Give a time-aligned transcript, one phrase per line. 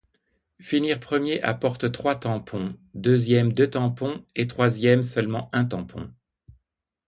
[0.59, 6.09] Finir premier apporte trois tampons, deuxième deux tampons et troisième seulement un tampon.